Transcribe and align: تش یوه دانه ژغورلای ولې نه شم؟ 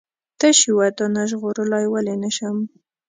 تش 0.39 0.57
یوه 0.69 0.87
دانه 0.97 1.23
ژغورلای 1.29 1.85
ولې 1.89 2.15
نه 2.23 2.29
شم؟ 2.35 2.57